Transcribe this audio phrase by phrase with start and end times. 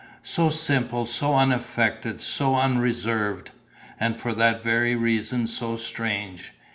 [0.23, 3.51] So simple, so unaffected, so unreserved;
[3.99, 6.53] and for that very reason so strange.